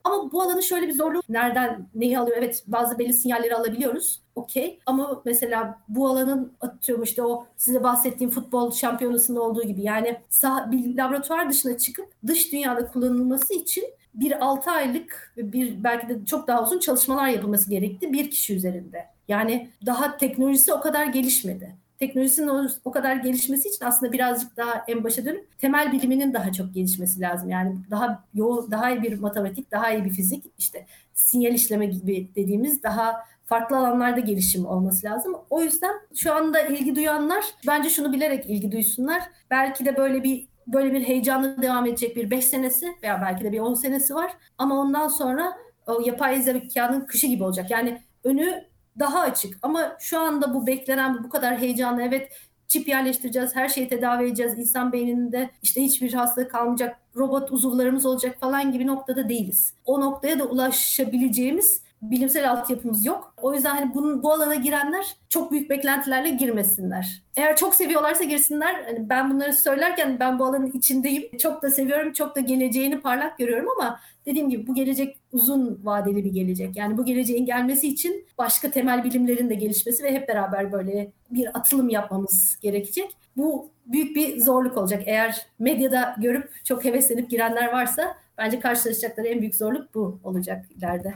[0.08, 2.38] Ama bu alanın şöyle bir zorluğu nereden neyi alıyor?
[2.40, 4.22] Evet bazı belli sinyalleri alabiliyoruz.
[4.36, 4.80] Okey.
[4.86, 10.72] Ama mesela bu alanın atıyorum işte o size bahsettiğim futbol şampiyonasında olduğu gibi yani sah-
[10.72, 16.26] bir laboratuvar dışına çıkıp dış dünyada kullanılması için bir 6 aylık ve bir belki de
[16.26, 19.06] çok daha uzun çalışmalar yapılması gerekti bir kişi üzerinde.
[19.28, 21.76] Yani daha teknolojisi o kadar gelişmedi.
[22.00, 26.52] Teknolojisinin o, o kadar gelişmesi için aslında birazcık daha en başa dönüp temel biliminin daha
[26.52, 27.50] çok gelişmesi lazım.
[27.50, 32.28] Yani daha yoğun, daha iyi bir matematik, daha iyi bir fizik, işte sinyal işleme gibi
[32.36, 35.36] dediğimiz daha farklı alanlarda gelişim olması lazım.
[35.50, 39.24] O yüzden şu anda ilgi duyanlar bence şunu bilerek ilgi duysunlar.
[39.52, 43.52] Belki de böyle bir böyle bir heyecanlı devam edecek bir 5 senesi veya belki de
[43.52, 44.32] bir 10 senesi var.
[44.58, 45.58] Ama ondan sonra
[45.88, 47.72] o yapay zekanın kışı gibi olacak.
[47.72, 48.64] Yani önü
[49.00, 49.58] daha açık.
[49.62, 52.32] Ama şu anda bu beklenen bu kadar heyecanlı evet
[52.68, 58.38] çip yerleştireceğiz, her şeyi tedavi edeceğiz, insan beyninde işte hiçbir hastalık kalmayacak, robot uzuvlarımız olacak
[58.40, 59.74] falan gibi noktada değiliz.
[59.86, 63.34] O noktaya da ulaşabileceğimiz bilimsel altyapımız yok.
[63.42, 67.24] O yüzden hani bunun, bu alana girenler çok büyük beklentilerle girmesinler.
[67.36, 68.84] Eğer çok seviyorlarsa girsinler.
[68.86, 71.38] Hani ben bunları söylerken ben bu alanın içindeyim.
[71.38, 76.26] Çok da seviyorum, çok da geleceğini parlak görüyorum ama dediğim gibi bu gelecek uzun vadeli
[76.26, 76.76] bir gelecek.
[76.76, 81.58] Yani bu geleceğin gelmesi için başka temel bilimlerin de gelişmesi ve hep beraber böyle bir
[81.58, 83.12] atılım yapmamız gerekecek.
[83.38, 85.04] Bu büyük bir zorluk olacak.
[85.06, 91.14] Eğer medyada görüp çok heveslenip girenler varsa bence karşılaşacakları en büyük zorluk bu olacak ileride.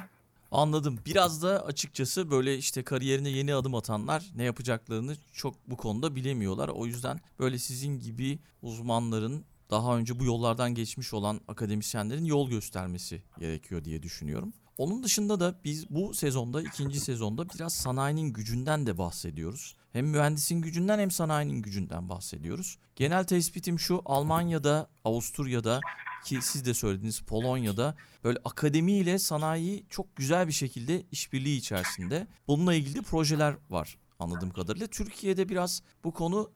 [0.51, 0.99] Anladım.
[1.05, 6.69] Biraz da açıkçası böyle işte kariyerine yeni adım atanlar ne yapacaklarını çok bu konuda bilemiyorlar.
[6.69, 13.23] O yüzden böyle sizin gibi uzmanların daha önce bu yollardan geçmiş olan akademisyenlerin yol göstermesi
[13.39, 14.53] gerekiyor diye düşünüyorum.
[14.77, 19.75] Onun dışında da biz bu sezonda, ikinci sezonda biraz sanayinin gücünden de bahsediyoruz.
[19.93, 22.77] Hem mühendisin gücünden hem sanayinin gücünden bahsediyoruz.
[22.95, 25.79] Genel tespitim şu, Almanya'da, Avusturya'da
[26.25, 32.27] ki siz de söylediniz Polonya'da böyle akademi ile sanayi çok güzel bir şekilde işbirliği içerisinde.
[32.47, 34.87] Bununla ilgili projeler var anladığım kadarıyla.
[34.87, 36.51] Türkiye'de biraz bu konu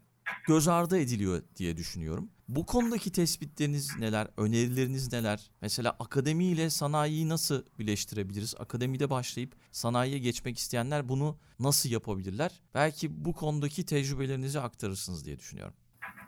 [0.47, 2.29] göz ardı ediliyor diye düşünüyorum.
[2.47, 5.51] Bu konudaki tespitleriniz neler, önerileriniz neler?
[5.61, 8.55] Mesela akademi ile sanayiyi nasıl birleştirebiliriz?
[8.59, 12.51] Akademide başlayıp sanayiye geçmek isteyenler bunu nasıl yapabilirler?
[12.73, 15.73] Belki bu konudaki tecrübelerinizi aktarırsınız diye düşünüyorum.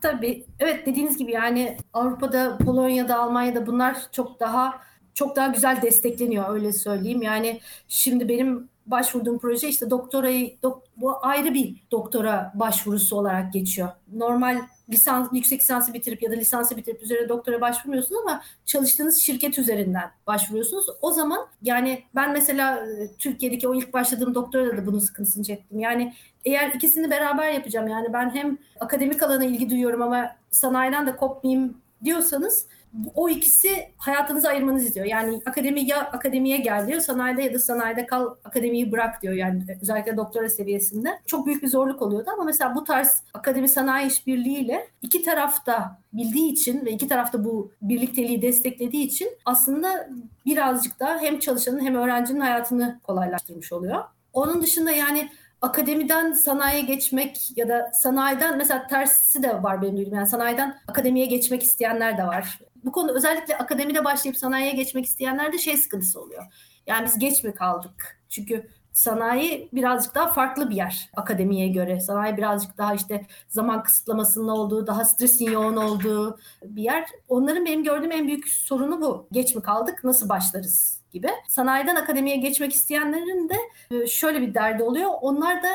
[0.01, 0.45] Tabii.
[0.59, 4.81] Evet dediğiniz gibi yani Avrupa'da, Polonya'da, Almanya'da bunlar çok daha
[5.13, 7.21] çok daha güzel destekleniyor öyle söyleyeyim.
[7.21, 13.89] Yani şimdi benim başvurduğum proje işte doktorayı dok, bu ayrı bir doktora başvurusu olarak geçiyor.
[14.13, 19.59] Normal lisans yüksek lisansı bitirip ya da lisansı bitirip üzerine doktora başvurmuyorsunuz ama çalıştığınız şirket
[19.59, 20.85] üzerinden başvuruyorsunuz.
[21.01, 25.79] O zaman yani ben mesela e, Türkiye'deki o ilk başladığım doktora da bunun sıkıntısını çektim.
[25.79, 26.13] Yani
[26.45, 31.77] eğer ikisini beraber yapacağım yani ben hem akademik alana ilgi duyuyorum ama sanayiden de kopmayayım
[32.03, 32.67] diyorsanız
[33.15, 35.05] o ikisi hayatınızı ayırmanız istiyor.
[35.05, 39.33] Yani akademi ya akademiye gel diyor, sanayide ya da sanayide kal, akademiyi bırak diyor.
[39.33, 41.19] Yani özellikle doktora seviyesinde.
[41.25, 46.51] Çok büyük bir zorluk oluyordu ama mesela bu tarz akademi sanayi işbirliğiyle iki tarafta bildiği
[46.51, 50.09] için ve iki tarafta bu birlikteliği desteklediği için aslında
[50.45, 54.03] birazcık daha hem çalışanın hem öğrencinin hayatını kolaylaştırmış oluyor.
[54.33, 55.29] Onun dışında yani
[55.61, 60.15] akademiden sanayiye geçmek ya da sanayiden mesela tersi de var benim bildiğim.
[60.15, 62.59] Yani sanayiden akademiye geçmek isteyenler de var.
[62.83, 66.43] Bu konu özellikle akademide başlayıp sanayiye geçmek isteyenlerde şey sıkıntısı oluyor.
[66.87, 68.21] Yani biz geç mi kaldık?
[68.29, 71.99] Çünkü sanayi birazcık daha farklı bir yer akademiye göre.
[71.99, 77.05] Sanayi birazcık daha işte zaman kısıtlamasının olduğu, daha stresin yoğun olduğu bir yer.
[77.27, 79.27] Onların benim gördüğüm en büyük sorunu bu.
[79.31, 80.03] Geç mi kaldık?
[80.03, 80.96] Nasıl başlarız?
[81.11, 81.29] Gibi.
[81.47, 83.55] Sanayiden akademiye geçmek isteyenlerin de
[83.91, 85.09] e, şöyle bir derdi oluyor.
[85.21, 85.69] Onlar da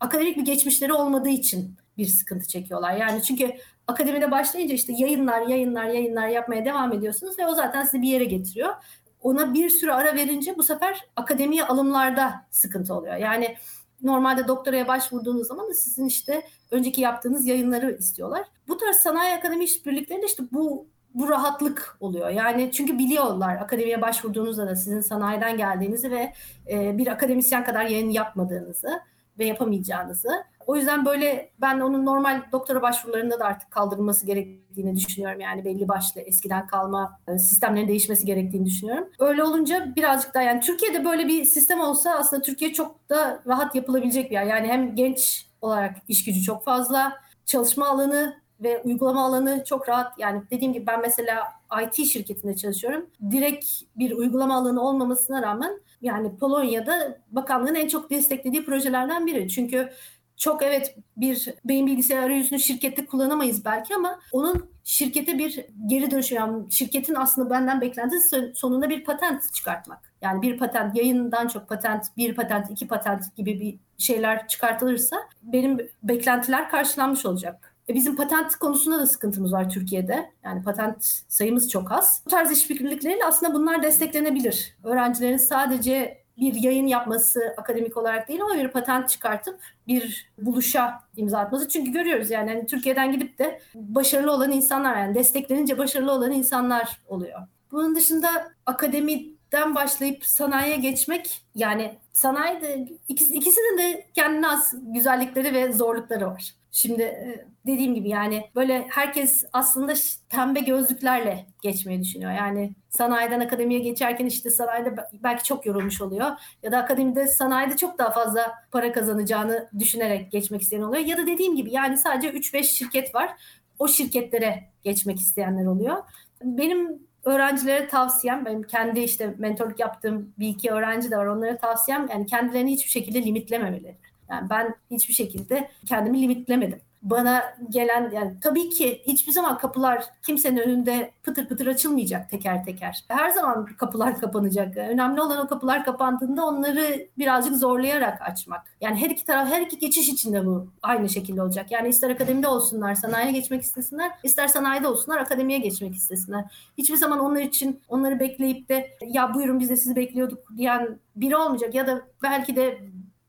[0.00, 2.96] akademik bir geçmişleri olmadığı için bir sıkıntı çekiyorlar.
[2.96, 3.52] Yani çünkü
[3.86, 8.24] akademide başlayınca işte yayınlar, yayınlar, yayınlar yapmaya devam ediyorsunuz ve o zaten sizi bir yere
[8.24, 8.74] getiriyor.
[9.20, 13.16] Ona bir sürü ara verince bu sefer akademiye alımlarda sıkıntı oluyor.
[13.16, 13.56] Yani
[14.02, 18.46] normalde doktoraya başvurduğunuz zaman da sizin işte önceki yaptığınız yayınları istiyorlar.
[18.68, 22.30] Bu tarz sanayi akademi işbirliklerinde işte bu bu rahatlık oluyor.
[22.30, 26.32] Yani çünkü biliyorlar akademiye başvurduğunuzda da sizin sanayiden geldiğinizi ve
[26.70, 29.00] e, bir akademisyen kadar yayın yapmadığınızı
[29.38, 30.44] ve yapamayacağınızı.
[30.66, 35.40] O yüzden böyle ben onun normal doktora başvurularında da artık kaldırılması gerektiğini düşünüyorum.
[35.40, 39.08] Yani belli başlı eskiden kalma e, sistemlerin değişmesi gerektiğini düşünüyorum.
[39.18, 43.74] Öyle olunca birazcık daha yani Türkiye'de böyle bir sistem olsa aslında Türkiye çok da rahat
[43.74, 44.44] yapılabilecek bir yer.
[44.44, 47.12] Yani hem genç olarak iş gücü çok fazla,
[47.46, 50.18] çalışma alanı ve uygulama alanı çok rahat.
[50.18, 51.42] Yani dediğim gibi ben mesela
[51.82, 53.10] IT şirketinde çalışıyorum.
[53.30, 59.48] Direkt bir uygulama alanı olmamasına rağmen yani Polonya'da bakanlığın en çok desteklediği projelerden biri.
[59.48, 59.90] Çünkü
[60.36, 66.34] çok evet bir beyin bilgisayar arayüzünü şirkette kullanamayız belki ama onun şirkete bir geri dönüşü
[66.34, 70.12] yani şirketin aslında benden beklentisi sonunda bir patent çıkartmak.
[70.22, 75.78] Yani bir patent yayından çok patent, bir patent, iki patent gibi bir şeyler çıkartılırsa benim
[76.02, 77.69] beklentiler karşılanmış olacak.
[77.88, 80.30] E, bizim patent konusunda da sıkıntımız var Türkiye'de.
[80.44, 82.22] Yani patent sayımız çok az.
[82.26, 84.76] Bu tarz işbirlikleriyle aslında bunlar desteklenebilir.
[84.84, 91.38] Öğrencilerin sadece bir yayın yapması akademik olarak değil ama bir patent çıkartıp bir buluşa imza
[91.38, 91.68] atması.
[91.68, 97.00] Çünkü görüyoruz yani hani Türkiye'den gidip de başarılı olan insanlar yani desteklenince başarılı olan insanlar
[97.08, 97.40] oluyor.
[97.72, 105.72] Bunun dışında akademiden başlayıp sanayiye geçmek yani sanayide ikisi, ikisinin de kendine az güzellikleri ve
[105.72, 106.54] zorlukları var.
[106.72, 109.94] Şimdi e, dediğim gibi yani böyle herkes aslında
[110.28, 112.32] pembe gözlüklerle geçmeyi düşünüyor.
[112.32, 116.30] Yani sanayiden akademiye geçerken işte sanayide belki çok yorulmuş oluyor.
[116.62, 121.04] Ya da akademide sanayide çok daha fazla para kazanacağını düşünerek geçmek isteyen oluyor.
[121.04, 123.30] Ya da dediğim gibi yani sadece 3-5 şirket var.
[123.78, 125.96] O şirketlere geçmek isteyenler oluyor.
[126.44, 131.26] Benim öğrencilere tavsiyem, benim kendi işte mentorluk yaptığım bir iki öğrenci de var.
[131.26, 133.96] Onlara tavsiyem yani kendilerini hiçbir şekilde limitlememeleri.
[134.30, 136.80] Yani ben hiçbir şekilde kendimi limitlemedim.
[137.02, 143.04] Bana gelen yani tabii ki hiçbir zaman kapılar kimsenin önünde pıtır pıtır açılmayacak teker teker.
[143.08, 144.76] Her zaman kapılar kapanacak.
[144.76, 148.66] Önemli olan o kapılar kapandığında onları birazcık zorlayarak açmak.
[148.80, 151.70] Yani her iki taraf her iki geçiş içinde bu aynı şekilde olacak.
[151.70, 156.44] Yani ister akademide olsunlar, sanayiye geçmek istesinler, ister sanayide olsunlar, akademiye geçmek istesinler.
[156.78, 161.36] Hiçbir zaman onlar için onları bekleyip de ya buyurun biz de sizi bekliyorduk diyen biri
[161.36, 162.78] olmayacak ya da belki de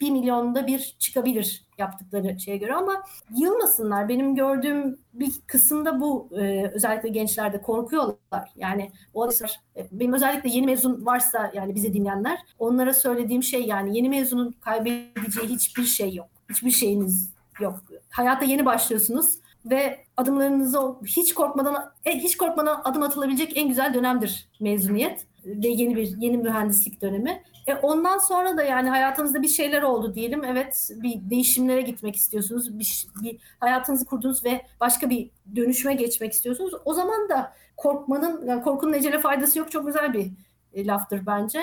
[0.01, 3.03] bir milyonda bir çıkabilir yaptıkları şeye göre ama
[3.37, 4.09] yılmasınlar.
[4.09, 8.49] Benim gördüğüm bir kısımda bu e, özellikle gençlerde korkuyorlar.
[8.55, 13.97] Yani o e, benim özellikle yeni mezun varsa yani bize dinleyenler onlara söylediğim şey yani
[13.97, 16.27] yeni mezunun kaybedeceği hiçbir şey yok.
[16.49, 17.79] Hiçbir şeyiniz yok.
[18.09, 24.49] Hayata yeni başlıyorsunuz ve adımlarınızı hiç korkmadan e, hiç korkmadan adım atılabilecek en güzel dönemdir
[24.59, 27.43] mezuniyet ve yeni bir yeni mühendislik dönemi.
[27.67, 30.43] E ondan sonra da yani hayatınızda bir şeyler oldu diyelim.
[30.43, 32.79] Evet bir değişimlere gitmek istiyorsunuz.
[32.79, 36.73] Bir, bir hayatınızı kurdunuz ve başka bir dönüşüme geçmek istiyorsunuz.
[36.85, 39.71] O zaman da korkmanın, yani korkunun ecele faydası yok.
[39.71, 40.31] Çok güzel bir
[40.73, 41.59] e, laftır bence.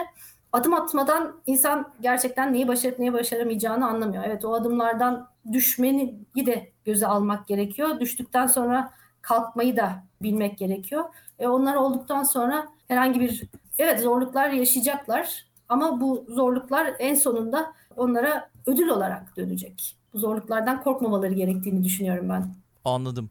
[0.52, 4.24] Adım atmadan insan gerçekten neyi başarıp neyi başaramayacağını anlamıyor.
[4.26, 8.00] Evet o adımlardan düşmeni de göze almak gerekiyor.
[8.00, 8.90] Düştükten sonra
[9.22, 11.04] kalkmayı da bilmek gerekiyor.
[11.38, 18.50] E onlar olduktan sonra herhangi bir evet zorluklar yaşayacaklar ama bu zorluklar en sonunda onlara
[18.66, 19.96] ödül olarak dönecek.
[20.14, 22.54] Bu zorluklardan korkmamaları gerektiğini düşünüyorum ben.
[22.84, 23.30] Anladım.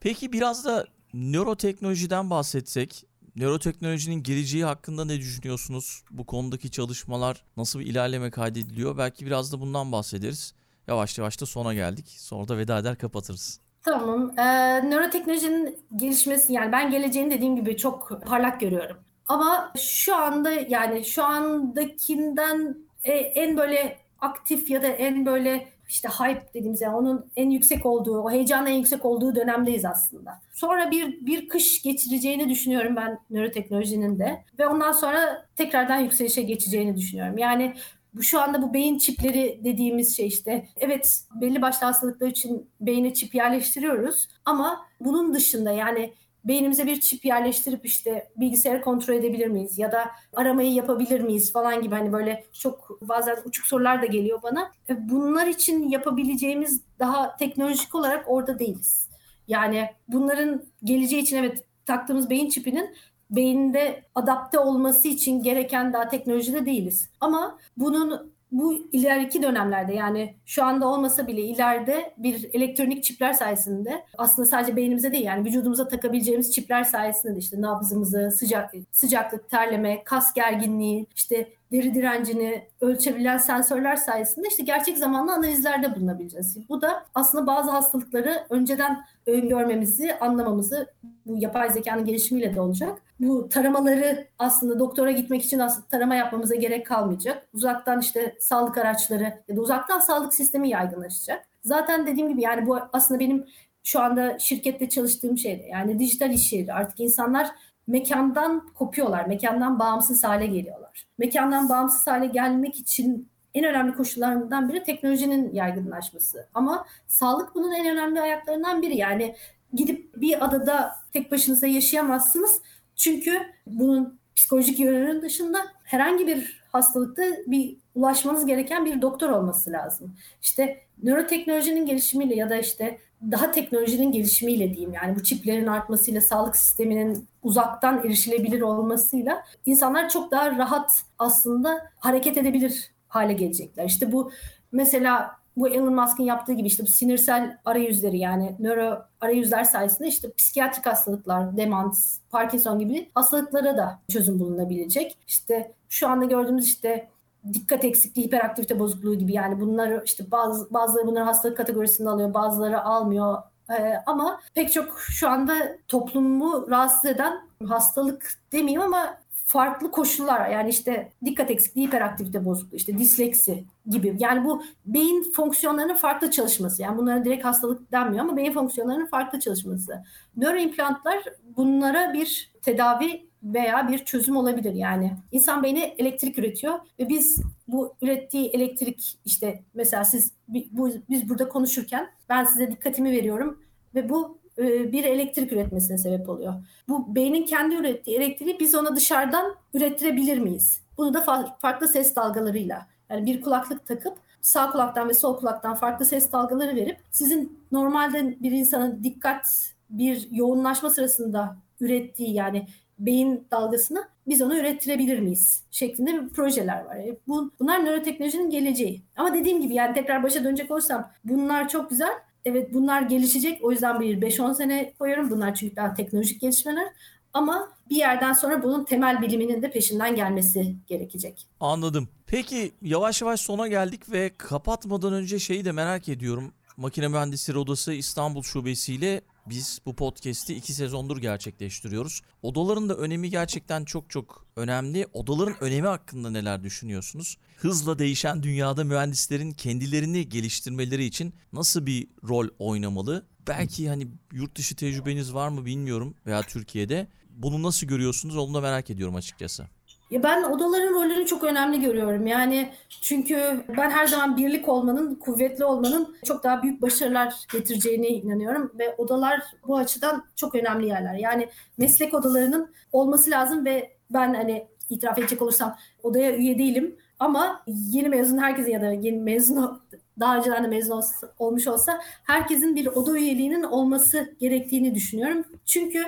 [0.00, 3.06] Peki biraz da nöroteknolojiden bahsetsek.
[3.36, 6.02] Nöroteknolojinin geleceği hakkında ne düşünüyorsunuz?
[6.10, 8.98] Bu konudaki çalışmalar nasıl bir ilerleme kaydediliyor?
[8.98, 10.54] Belki biraz da bundan bahsederiz.
[10.88, 12.06] Yavaş yavaş da sona geldik.
[12.08, 13.60] Sonra da veda eder kapatırız.
[13.82, 14.38] Tamam.
[14.38, 14.42] Ee,
[14.90, 18.96] nöroteknolojinin gelişmesi yani ben geleceğini dediğim gibi çok parlak görüyorum.
[19.28, 26.08] Ama şu anda yani şu andakinden e, en böyle aktif ya da en böyle işte
[26.08, 30.40] hype dediğimiz yani onun en yüksek olduğu, o heyecanın en yüksek olduğu dönemdeyiz aslında.
[30.52, 36.96] Sonra bir bir kış geçireceğini düşünüyorum ben nöroteknolojinin de ve ondan sonra tekrardan yükselişe geçeceğini
[36.96, 37.38] düşünüyorum.
[37.38, 37.74] Yani
[38.14, 43.14] bu şu anda bu beyin çipleri dediğimiz şey işte evet belli başlı hastalıklar için beyne
[43.14, 46.12] çip yerleştiriyoruz ama bunun dışında yani
[46.44, 51.82] beynimize bir çip yerleştirip işte bilgisayarı kontrol edebilir miyiz ya da aramayı yapabilir miyiz falan
[51.82, 54.72] gibi hani böyle çok bazen uçuk sorular da geliyor bana.
[54.88, 59.08] E, bunlar için yapabileceğimiz daha teknolojik olarak orada değiliz.
[59.48, 62.96] Yani bunların geleceği için evet taktığımız beyin çipinin
[63.30, 67.10] beyinde adapte olması için gereken daha teknolojide değiliz.
[67.20, 74.04] Ama bunun bu ileriki dönemlerde yani şu anda olmasa bile ileride bir elektronik çipler sayesinde
[74.18, 80.04] aslında sadece beynimize değil yani vücudumuza takabileceğimiz çipler sayesinde de işte nabzımızı, sıcak, sıcaklık, terleme,
[80.04, 86.68] kas gerginliği, işte deri direncini ölçebilen sensörler sayesinde işte gerçek zamanlı analizlerde bulunabileceğiz.
[86.68, 90.92] Bu da aslında bazı hastalıkları önceden öngörmemizi, anlamamızı
[91.26, 93.02] bu yapay zekanın gelişimiyle de olacak.
[93.20, 97.48] Bu taramaları aslında doktora gitmek için aslında tarama yapmamıza gerek kalmayacak.
[97.54, 101.46] Uzaktan işte sağlık araçları ya da uzaktan sağlık sistemi yaygınlaşacak.
[101.62, 103.46] Zaten dediğim gibi yani bu aslında benim
[103.84, 107.50] şu anda şirkette çalıştığım şeyde yani dijital iş yeri artık insanlar
[107.86, 111.06] mekandan kopuyorlar, mekandan bağımsız hale geliyorlar.
[111.18, 116.46] Mekandan bağımsız hale gelmek için en önemli koşullarından biri teknolojinin yaygınlaşması.
[116.54, 118.96] Ama sağlık bunun en önemli ayaklarından biri.
[118.96, 119.34] Yani
[119.72, 122.60] gidip bir adada tek başınıza yaşayamazsınız.
[122.96, 130.16] Çünkü bunun psikolojik yönünün dışında herhangi bir hastalıkta bir ulaşmanız gereken bir doktor olması lazım.
[130.42, 132.98] İşte nöroteknolojinin gelişimiyle ya da işte
[133.30, 140.30] daha teknolojinin gelişimiyle diyeyim yani bu çiplerin artmasıyla sağlık sisteminin uzaktan erişilebilir olmasıyla insanlar çok
[140.30, 143.84] daha rahat aslında hareket edebilir hale gelecekler.
[143.84, 144.30] İşte bu
[144.72, 150.32] mesela bu Elon Musk'ın yaptığı gibi işte bu sinirsel arayüzleri yani nöro arayüzler sayesinde işte
[150.32, 155.18] psikiyatrik hastalıklar, demans, Parkinson gibi hastalıklara da çözüm bulunabilecek.
[155.26, 157.08] İşte şu anda gördüğümüz işte
[157.52, 162.82] dikkat eksikliği, hiperaktivite bozukluğu gibi yani bunlar işte bazı bazıları bunları hastalık kategorisinde alıyor, bazıları
[162.82, 163.42] almıyor.
[163.70, 165.54] Ee, ama pek çok şu anda
[165.88, 172.98] toplumu rahatsız eden hastalık demeyeyim ama farklı koşullar yani işte dikkat eksikliği, hiperaktivite bozukluğu, işte
[172.98, 174.16] disleksi gibi.
[174.18, 176.82] Yani bu beyin fonksiyonlarının farklı çalışması.
[176.82, 180.04] Yani bunlara direkt hastalık denmiyor ama beyin fonksiyonlarının farklı çalışması.
[180.36, 181.24] Nöroimplantlar
[181.56, 185.12] bunlara bir tedavi veya bir çözüm olabilir yani.
[185.32, 191.48] İnsan beyni elektrik üretiyor ve biz bu ürettiği elektrik işte mesela siz bu, biz burada
[191.48, 193.60] konuşurken ben size dikkatimi veriyorum
[193.94, 196.54] ve bu bir elektrik üretmesine sebep oluyor.
[196.88, 200.80] Bu beynin kendi ürettiği elektriği biz ona dışarıdan ürettirebilir miyiz?
[200.98, 201.20] Bunu da
[201.60, 206.76] farklı ses dalgalarıyla yani bir kulaklık takıp sağ kulaktan ve sol kulaktan farklı ses dalgaları
[206.76, 212.66] verip sizin normalde bir insanın dikkat bir yoğunlaşma sırasında ürettiği yani
[212.98, 215.64] beyin dalgasını biz onu ürettirebilir miyiz?
[215.70, 216.96] Şeklinde bir projeler var.
[216.96, 219.02] E, bu, bunlar nöroteknolojinin geleceği.
[219.16, 222.12] Ama dediğim gibi yani tekrar başa dönecek olursam bunlar çok güzel.
[222.44, 223.64] Evet bunlar gelişecek.
[223.64, 225.30] O yüzden bir 5-10 sene koyarım.
[225.30, 226.88] Bunlar çünkü daha teknolojik gelişmeler.
[227.32, 231.46] Ama bir yerden sonra bunun temel biliminin de peşinden gelmesi gerekecek.
[231.60, 232.08] Anladım.
[232.26, 236.52] Peki yavaş yavaş sona geldik ve kapatmadan önce şeyi de merak ediyorum.
[236.76, 242.20] Makine Mühendisleri Odası İstanbul Şubesi ile biz bu podcast'i iki sezondur gerçekleştiriyoruz.
[242.42, 245.06] Odaların da önemi gerçekten çok çok önemli.
[245.12, 247.36] Odaların önemi hakkında neler düşünüyorsunuz?
[247.56, 253.26] Hızla değişen dünyada mühendislerin kendilerini geliştirmeleri için nasıl bir rol oynamalı?
[253.46, 257.08] Belki hani yurt dışı tecrübeniz var mı bilmiyorum veya Türkiye'de.
[257.30, 259.68] Bunu nasıl görüyorsunuz onu da merak ediyorum açıkçası.
[260.14, 262.26] Ya ben odaların rolünü çok önemli görüyorum.
[262.26, 268.72] Yani çünkü ben her zaman birlik olmanın, kuvvetli olmanın çok daha büyük başarılar getireceğine inanıyorum
[268.78, 271.14] ve odalar bu açıdan çok önemli yerler.
[271.14, 271.48] Yani
[271.78, 278.08] meslek odalarının olması lazım ve ben hani itiraf edecek olursam odaya üye değilim ama yeni
[278.08, 279.82] mezun herkesin ya da yeni mezun
[280.20, 281.02] daha önceden de mezun
[281.38, 285.44] olmuş olsa herkesin bir oda üyeliğinin olması gerektiğini düşünüyorum.
[285.66, 286.04] Çünkü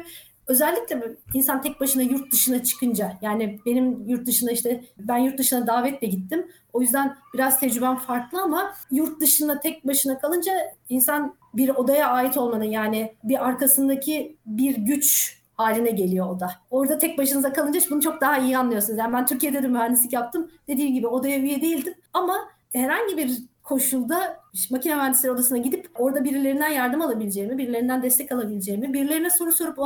[0.47, 5.67] özellikle insan tek başına yurt dışına çıkınca yani benim yurt dışına işte ben yurt dışına
[5.67, 6.47] davetle gittim.
[6.73, 10.53] O yüzden biraz tecrübem farklı ama yurt dışında tek başına kalınca
[10.89, 16.51] insan bir odaya ait olmanın yani bir arkasındaki bir güç haline geliyor o da.
[16.71, 18.99] Orada tek başınıza kalınca bunu çok daha iyi anlıyorsunuz.
[18.99, 20.51] Yani ben Türkiye'de de mühendislik yaptım.
[20.69, 24.37] Dediğim gibi odaya üye değildim ama herhangi bir koşulda
[24.71, 29.79] makine mühendisleri odasına gidip orada birilerinden yardım alabileceğimi, birilerinden destek alabileceğimi, birilerine soru sorup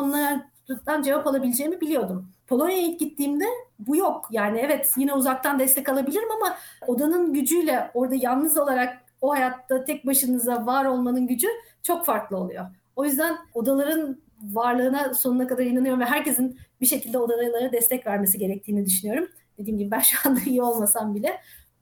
[0.70, 2.33] onlardan cevap alabileceğimi biliyordum.
[2.46, 3.44] Polonya'ya ilk gittiğimde
[3.78, 4.28] bu yok.
[4.30, 6.56] Yani evet yine uzaktan destek alabilirim ama
[6.87, 11.48] odanın gücüyle orada yalnız olarak o hayatta tek başınıza var olmanın gücü
[11.83, 12.66] çok farklı oluyor.
[12.96, 18.87] O yüzden odaların varlığına sonuna kadar inanıyorum ve herkesin bir şekilde odalara destek vermesi gerektiğini
[18.87, 19.28] düşünüyorum.
[19.59, 21.40] Dediğim gibi ben şu anda iyi olmasam bile.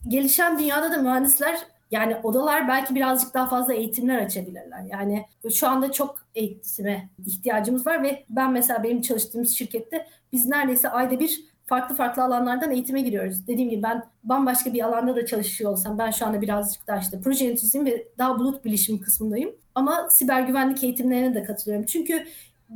[0.09, 1.59] Gelişen dünyada da mühendisler
[1.90, 4.85] yani odalar belki birazcık daha fazla eğitimler açabilirler.
[4.90, 10.88] Yani şu anda çok eğitime ihtiyacımız var ve ben mesela benim çalıştığımız şirkette biz neredeyse
[10.88, 13.46] ayda bir farklı farklı alanlardan eğitime giriyoruz.
[13.46, 17.20] Dediğim gibi ben bambaşka bir alanda da çalışıyor olsam ben şu anda birazcık daha işte
[17.20, 19.51] proje yöneticisiyim ve daha bulut bilişim kısmındayım.
[19.74, 21.87] Ama siber güvenlik eğitimlerine de katılıyorum.
[21.87, 22.24] Çünkü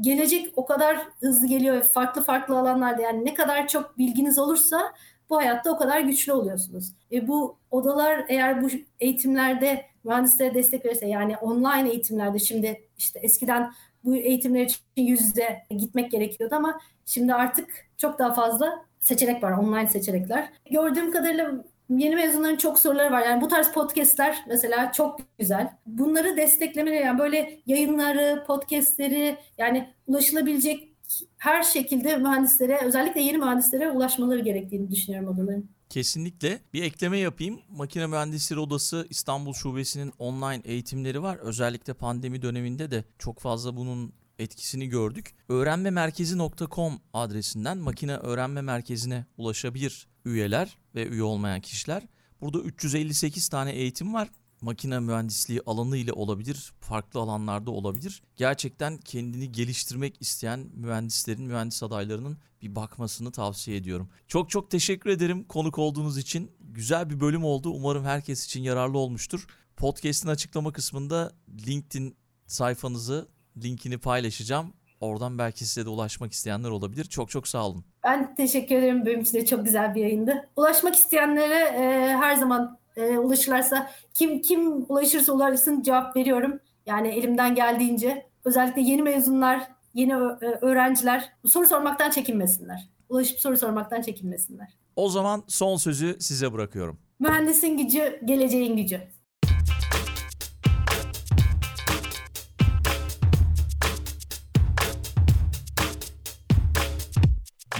[0.00, 4.92] gelecek o kadar hızlı geliyor ve farklı farklı alanlarda yani ne kadar çok bilginiz olursa
[5.32, 6.92] bu hayatta o kadar güçlü oluyorsunuz.
[7.12, 8.68] E bu odalar eğer bu
[9.00, 13.72] eğitimlerde mühendislere destek verirse yani online eğitimlerde şimdi işte eskiden
[14.04, 17.68] bu eğitimler için yüz yüze gitmek gerekiyordu ama şimdi artık
[17.98, 20.48] çok daha fazla seçenek var, online seçenekler.
[20.70, 23.26] Gördüğüm kadarıyla yeni mezunların çok soruları var.
[23.26, 25.68] Yani bu tarz podcastler mesela çok güzel.
[25.86, 30.91] Bunları desteklemeli yani böyle yayınları, podcastleri yani ulaşılabilecek
[31.38, 35.64] her şekilde mühendislere özellikle yeni mühendislere ulaşmaları gerektiğini düşünüyorum odaların.
[35.88, 36.60] Kesinlikle.
[36.72, 37.60] Bir ekleme yapayım.
[37.70, 41.36] Makine Mühendisleri Odası İstanbul Şubesi'nin online eğitimleri var.
[41.36, 45.34] Özellikle pandemi döneminde de çok fazla bunun etkisini gördük.
[45.48, 52.02] Öğrenmemerkezi.com adresinden makine öğrenme merkezine ulaşabilir üyeler ve üye olmayan kişiler.
[52.40, 54.28] Burada 358 tane eğitim var
[54.62, 58.22] makine mühendisliği alanı ile olabilir, farklı alanlarda olabilir.
[58.36, 64.08] Gerçekten kendini geliştirmek isteyen mühendislerin, mühendis adaylarının bir bakmasını tavsiye ediyorum.
[64.28, 66.50] Çok çok teşekkür ederim konuk olduğunuz için.
[66.60, 67.70] Güzel bir bölüm oldu.
[67.70, 69.46] Umarım herkes için yararlı olmuştur.
[69.76, 71.32] Podcast'in açıklama kısmında
[71.66, 72.16] LinkedIn
[72.46, 73.28] sayfanızı,
[73.62, 74.72] linkini paylaşacağım.
[75.00, 77.04] Oradan belki size de ulaşmak isteyenler olabilir.
[77.04, 77.84] Çok çok sağ olun.
[78.04, 79.06] Ben teşekkür ederim.
[79.06, 80.48] Benim için de çok güzel bir yayındı.
[80.56, 86.60] Ulaşmak isteyenlere e, her zaman e, ulaşırlarsa kim kim ulaşırsa ulaşsın cevap veriyorum.
[86.86, 90.16] Yani elimden geldiğince özellikle yeni mezunlar, yeni
[90.60, 92.88] öğrenciler soru sormaktan çekinmesinler.
[93.08, 94.68] ulaşıp soru sormaktan çekinmesinler.
[94.96, 96.98] O zaman son sözü size bırakıyorum.
[97.20, 99.00] Mühendisin gücü, geleceğin gücü.